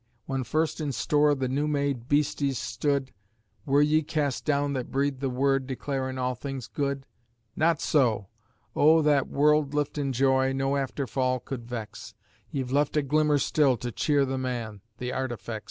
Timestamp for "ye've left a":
12.49-13.03